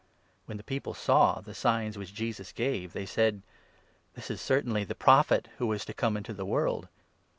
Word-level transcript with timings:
When 0.45 0.57
the 0.57 0.63
people 0.63 0.95
saw 0.95 1.41
the 1.41 1.53
signs 1.53 1.95
which 1.95 2.11
Jesus 2.11 2.51
gave, 2.51 2.93
they 2.93 3.05
said: 3.05 3.43
14" 3.43 3.43
This 4.15 4.31
is 4.31 4.41
certainly' 4.41 4.83
the 4.83 4.95
Prophet 4.95 5.49
who 5.59 5.67
was 5.67 5.85
to 5.85 5.93
come' 5.93 6.17
into 6.17 6.33
the 6.33 6.43
world." 6.43 6.87